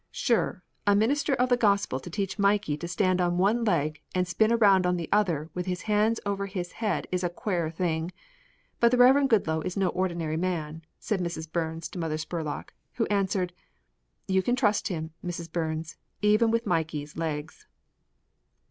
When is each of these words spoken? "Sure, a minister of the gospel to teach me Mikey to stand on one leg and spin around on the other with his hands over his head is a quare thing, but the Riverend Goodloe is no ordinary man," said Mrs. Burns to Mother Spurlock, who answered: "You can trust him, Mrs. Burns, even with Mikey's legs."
"Sure, 0.09 0.63
a 0.87 0.95
minister 0.95 1.35
of 1.35 1.49
the 1.49 1.55
gospel 1.55 1.99
to 1.99 2.09
teach 2.09 2.39
me 2.39 2.41
Mikey 2.41 2.75
to 2.75 2.87
stand 2.87 3.21
on 3.21 3.37
one 3.37 3.63
leg 3.63 4.01
and 4.15 4.27
spin 4.27 4.51
around 4.51 4.87
on 4.87 4.97
the 4.97 5.07
other 5.11 5.51
with 5.53 5.67
his 5.67 5.83
hands 5.83 6.19
over 6.25 6.47
his 6.47 6.71
head 6.71 7.05
is 7.11 7.23
a 7.23 7.29
quare 7.29 7.69
thing, 7.69 8.11
but 8.79 8.89
the 8.89 8.97
Riverend 8.97 9.29
Goodloe 9.29 9.61
is 9.61 9.77
no 9.77 9.89
ordinary 9.89 10.37
man," 10.37 10.81
said 10.97 11.21
Mrs. 11.21 11.51
Burns 11.51 11.87
to 11.89 11.99
Mother 11.99 12.17
Spurlock, 12.17 12.73
who 12.93 13.05
answered: 13.11 13.53
"You 14.27 14.41
can 14.41 14.55
trust 14.55 14.87
him, 14.87 15.11
Mrs. 15.23 15.51
Burns, 15.51 15.97
even 16.23 16.49
with 16.49 16.65
Mikey's 16.65 17.15
legs." 17.15 17.67